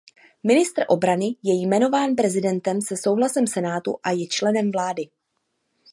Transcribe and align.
Ministr 0.43 0.85
obrany 0.87 1.35
je 1.43 1.53
jmenován 1.61 2.15
prezidentem 2.15 2.81
se 2.81 2.97
souhlasem 2.97 3.47
Senátu 3.47 3.97
a 4.03 4.11
je 4.11 4.27
členem 4.27 4.71
vlády. 4.71 5.09